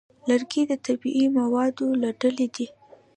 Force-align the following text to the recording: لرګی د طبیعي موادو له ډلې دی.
لرګی 0.29 0.63
د 0.67 0.73
طبیعي 0.85 1.25
موادو 1.37 1.87
له 2.01 2.09
ډلې 2.19 2.47
دی. 2.55 2.67